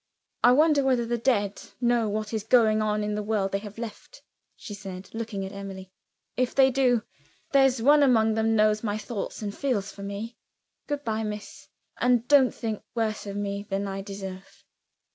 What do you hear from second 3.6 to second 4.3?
left?"